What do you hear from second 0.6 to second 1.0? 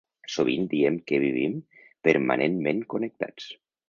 diem